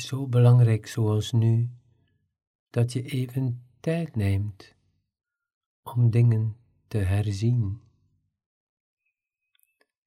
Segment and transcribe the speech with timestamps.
[0.00, 1.70] Zo belangrijk zoals nu
[2.70, 4.74] dat je even tijd neemt
[5.82, 6.56] om dingen
[6.86, 7.80] te herzien.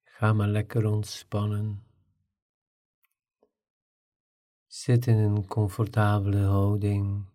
[0.02, 1.86] Ga maar lekker ontspannen.
[4.66, 7.26] Zit in een comfortabele houding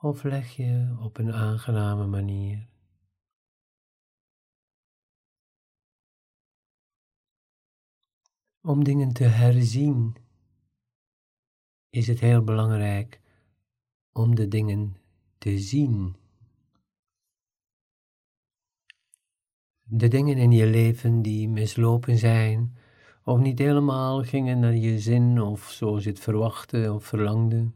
[0.00, 2.68] of leg je op een aangename manier.
[8.60, 10.24] Om dingen te herzien
[11.96, 13.20] is het heel belangrijk
[14.12, 14.96] om de dingen
[15.38, 16.16] te zien.
[19.82, 22.76] De dingen in je leven die mislopen zijn,
[23.24, 27.70] of niet helemaal gingen naar je zin of zoals je het verwachtte of verlangde,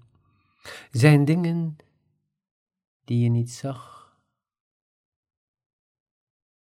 [0.91, 1.77] zijn dingen
[3.05, 3.99] die je niet zag.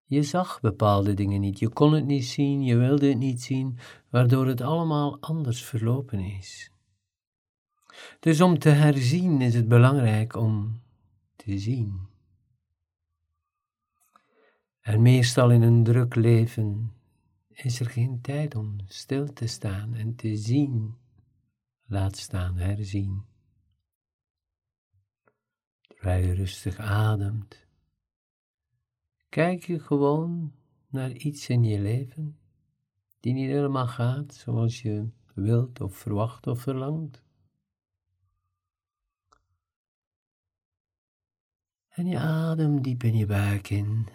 [0.04, 3.78] Je zag bepaalde dingen niet, je kon het niet zien, je wilde het niet zien,
[4.10, 6.72] waardoor het allemaal anders verlopen is.
[8.20, 10.80] Dus om te herzien is het belangrijk om
[11.36, 12.06] te zien.
[14.80, 16.92] En meestal in een druk leven
[17.48, 20.94] is er geen tijd om stil te staan en te zien,
[21.86, 23.24] laat staan herzien.
[25.80, 27.66] Terwijl je rustig ademt,
[29.28, 30.52] kijk je gewoon
[30.88, 32.38] naar iets in je leven
[33.20, 37.22] die niet helemaal gaat zoals je wilt of verwacht of verlangt.
[41.98, 44.08] En je adem diep in je buik in.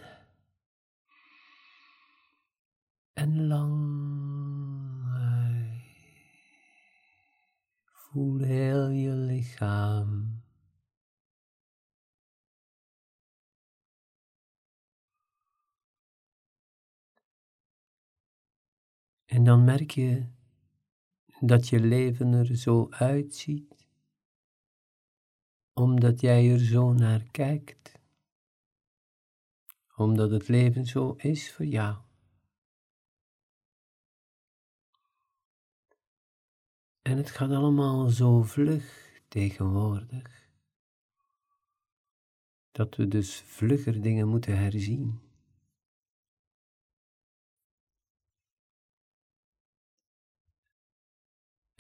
[3.14, 4.02] En lang.
[7.84, 10.42] Voel heel je lichaam.
[19.26, 20.28] En dan merk je
[21.40, 23.83] dat je leven er zo uitziet
[25.74, 28.00] omdat jij er zo naar kijkt,
[29.96, 31.98] omdat het leven zo is voor jou.
[37.02, 40.50] En het gaat allemaal zo vlug tegenwoordig,
[42.72, 45.23] dat we dus vlugger dingen moeten herzien.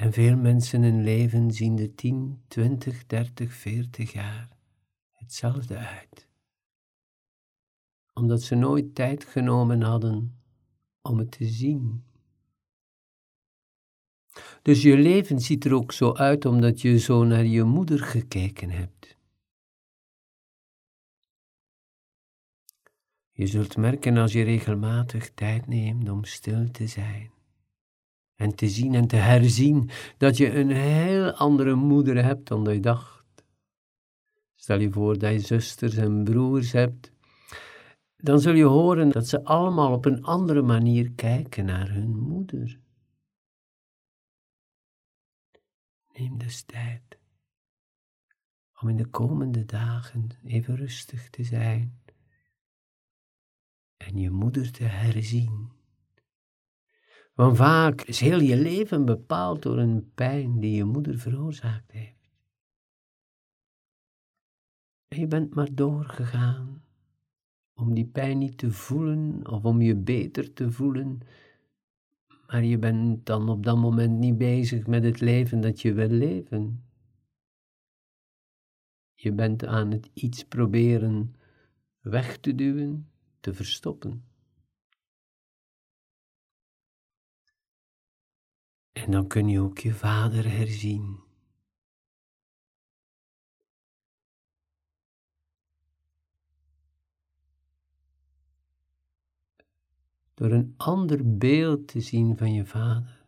[0.03, 4.49] En veel mensen in leven zien de 10, 20, 30, 40 jaar
[5.11, 6.27] hetzelfde uit.
[8.13, 10.41] Omdat ze nooit tijd genomen hadden
[11.01, 12.03] om het te zien.
[14.61, 18.69] Dus je leven ziet er ook zo uit omdat je zo naar je moeder gekeken
[18.69, 19.17] hebt.
[23.31, 27.33] Je zult merken als je regelmatig tijd neemt om stil te zijn
[28.43, 32.73] en te zien en te herzien dat je een heel andere moeder hebt dan dat
[32.73, 33.45] je dacht.
[34.55, 37.11] Stel je voor dat je zusters en broers hebt,
[38.15, 42.79] dan zul je horen dat ze allemaal op een andere manier kijken naar hun moeder.
[46.13, 47.17] Neem dus tijd
[48.81, 52.01] om in de komende dagen even rustig te zijn
[53.97, 55.81] en je moeder te herzien.
[57.33, 62.29] Want vaak is heel je leven bepaald door een pijn die je moeder veroorzaakt heeft.
[65.07, 66.83] En je bent maar doorgegaan
[67.73, 71.19] om die pijn niet te voelen of om je beter te voelen,
[72.47, 76.09] maar je bent dan op dat moment niet bezig met het leven dat je wil
[76.09, 76.83] leven.
[79.13, 81.35] Je bent aan het iets proberen
[81.99, 84.32] weg te duwen, te verstoppen.
[88.93, 91.19] En dan kun je ook je vader herzien.
[100.33, 103.25] Door een ander beeld te zien van je vader.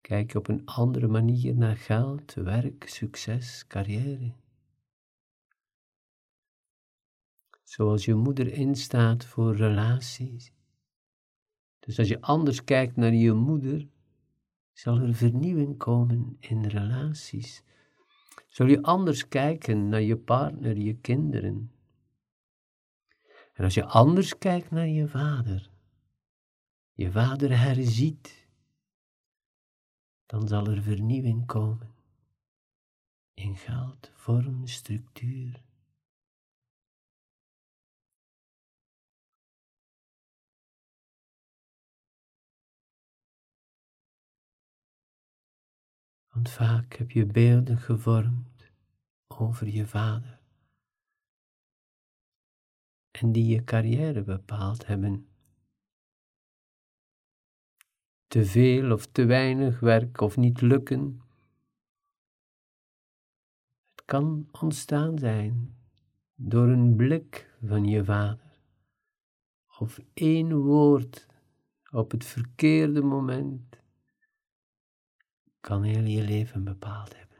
[0.00, 4.32] Kijk op een andere manier naar geld, werk, succes, carrière.
[7.62, 10.52] Zoals je moeder instaat voor relaties.
[11.78, 13.88] Dus als je anders kijkt naar je moeder,
[14.78, 17.62] zal er vernieuwing komen in relaties.
[18.48, 21.72] Zul je anders kijken naar je partner, je kinderen.
[23.52, 25.70] En als je anders kijkt naar je vader,
[26.92, 28.48] je vader herziet,
[30.26, 31.94] dan zal er vernieuwing komen
[33.34, 35.62] in geld, vorm, structuur.
[46.38, 48.70] Want vaak heb je beelden gevormd
[49.28, 50.40] over je vader.
[53.10, 55.28] En die je carrière bepaald hebben.
[58.26, 61.22] Te veel of te weinig werk of niet lukken.
[63.94, 65.76] Het kan ontstaan zijn
[66.34, 68.60] door een blik van je vader.
[69.78, 71.26] Of één woord
[71.90, 73.78] op het verkeerde moment
[75.60, 77.38] kan heel je leven bepaald hebben.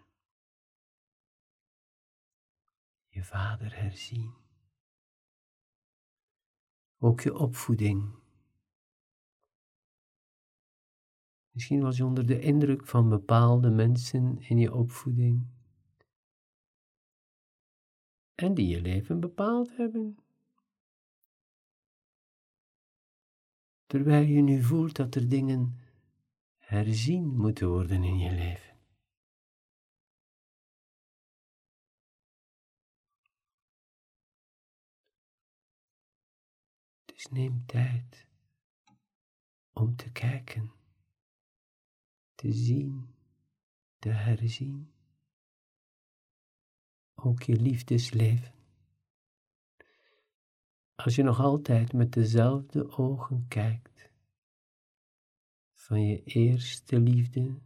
[3.08, 4.34] Je vader herzien.
[6.98, 8.18] Ook je opvoeding.
[11.50, 15.46] Misschien was je onder de indruk van bepaalde mensen in je opvoeding.
[18.34, 20.18] En die je leven bepaald hebben.
[23.86, 25.87] Terwijl je nu voelt dat er dingen
[26.68, 28.76] herzien moeten worden in je leven.
[37.04, 38.26] Dus neem tijd
[39.72, 40.72] om te kijken,
[42.34, 43.14] te zien,
[43.98, 44.92] te herzien.
[47.14, 48.54] Ook je liefdesleven.
[50.94, 53.97] Als je nog altijd met dezelfde ogen kijkt,
[55.88, 57.58] van je eerste liefde,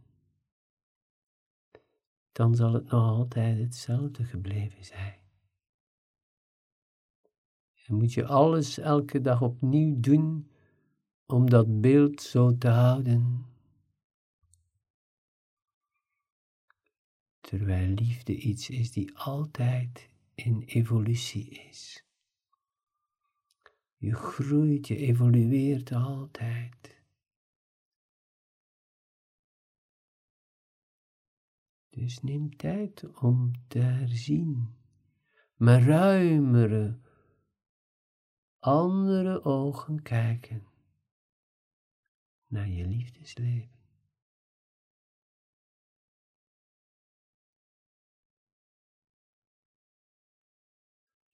[2.31, 5.19] dan zal het nog altijd hetzelfde gebleven zijn.
[7.85, 10.51] En moet je alles elke dag opnieuw doen
[11.25, 13.45] om dat beeld zo te houden.
[17.39, 22.05] Terwijl liefde iets is die altijd in evolutie is.
[23.97, 26.92] Je groeit, je evolueert altijd.
[31.95, 34.75] Dus neem tijd om te herzien,
[35.55, 36.99] met ruimere,
[38.59, 40.67] andere ogen kijken
[42.47, 43.71] naar je liefdesleven.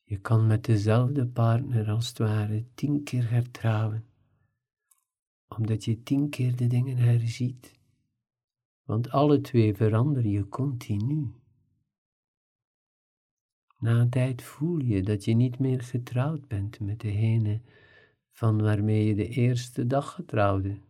[0.03, 4.09] Je kan met dezelfde partner als het ware tien keer hertrouwen,
[5.47, 7.78] omdat je tien keer de dingen herziet
[8.89, 11.33] want alle twee verander je continu.
[13.77, 17.62] Na een tijd voel je dat je niet meer getrouwd bent met degene
[18.31, 20.81] van waarmee je de eerste dag getrouwde.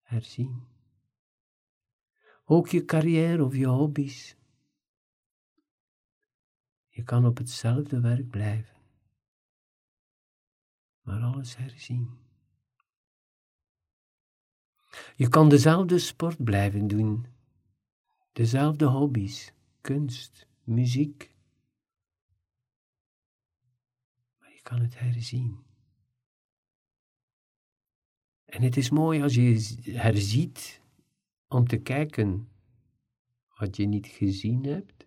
[0.00, 0.62] Herzien.
[2.44, 4.36] Ook je carrière of je hobby's.
[6.88, 8.79] Je kan op hetzelfde werk blijven
[11.10, 12.18] maar alles herzien.
[15.16, 17.26] Je kan dezelfde sport blijven doen,
[18.32, 21.34] dezelfde hobby's, kunst, muziek.
[24.38, 25.58] Maar je kan het herzien.
[28.44, 30.82] En het is mooi als je herziet
[31.48, 32.48] om te kijken
[33.56, 35.06] wat je niet gezien hebt.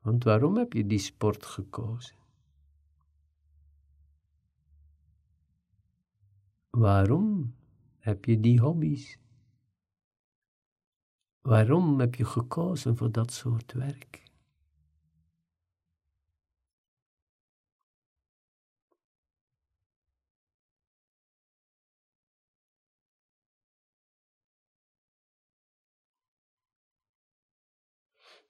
[0.00, 2.21] Want waarom heb je die sport gekozen?
[6.78, 7.54] Waarom
[7.98, 9.18] heb je die hobby's?
[11.40, 14.22] Waarom heb je gekozen voor dat soort werk?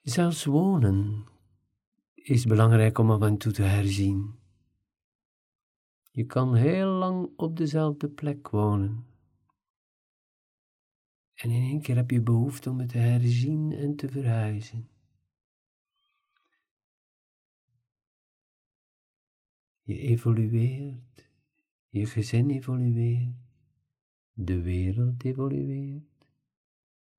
[0.02, 1.26] Zelfs wonen
[2.14, 4.41] is belangrijk om af en toe te herzien.
[6.14, 9.06] Je kan heel lang op dezelfde plek wonen.
[11.34, 14.88] En in één keer heb je behoefte om het te herzien en te verhuizen.
[19.82, 21.30] Je evolueert,
[21.88, 23.36] je gezin evolueert,
[24.32, 26.26] de wereld evolueert.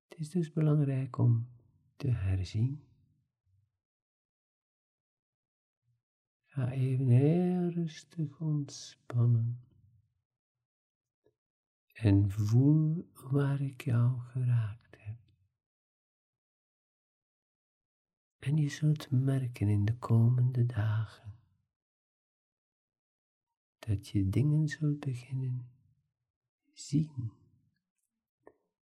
[0.07, 1.47] Het is dus belangrijk om
[1.95, 2.92] te herzien.
[6.53, 9.59] Ga even heel rustig ontspannen.
[11.93, 15.17] En voel waar ik jou geraakt heb.
[18.39, 21.35] En je zult merken in de komende dagen
[23.79, 25.69] dat je dingen zult beginnen
[26.73, 27.31] zien.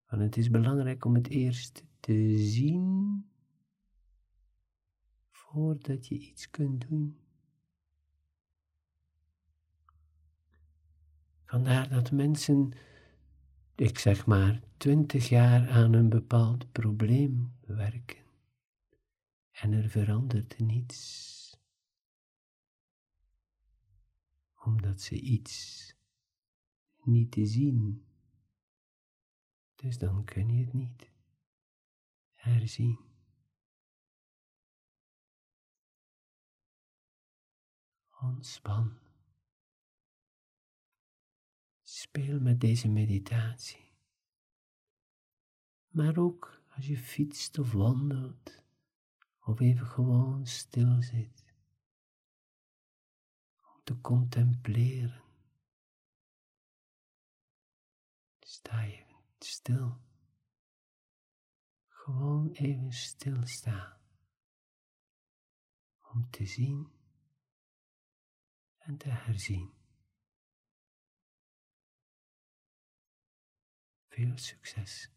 [0.06, 3.24] Want het is belangrijk om het eerst te zien
[5.30, 7.25] voordat je iets kunt doen.
[11.46, 12.72] Vandaar dat mensen,
[13.74, 18.24] ik zeg maar, twintig jaar aan een bepaald probleem werken
[19.50, 21.34] en er verandert niets.
[24.64, 25.94] Omdat ze iets
[27.02, 28.06] niet te zien.
[29.74, 31.10] Dus dan kun je het niet
[32.34, 32.98] herzien.
[38.20, 39.05] Ontspan.
[41.96, 43.92] Speel met deze meditatie.
[45.88, 48.62] Maar ook als je fietst of wandelt,
[49.40, 51.44] of even gewoon stil zit,
[53.60, 55.22] om te contempleren.
[58.40, 59.04] Sta je
[59.38, 60.00] stil.
[61.88, 64.00] Gewoon even stilstaan.
[66.12, 66.92] Om te zien
[68.78, 69.75] en te herzien.
[74.16, 75.10] Veel succes.